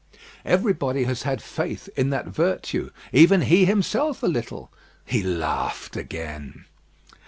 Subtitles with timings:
[0.45, 4.71] Everybody had had faith in that virtue; even he himself a little.
[5.05, 6.65] He laughed again.